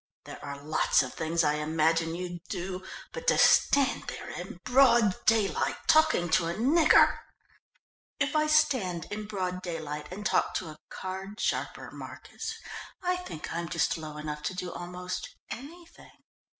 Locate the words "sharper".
11.39-11.91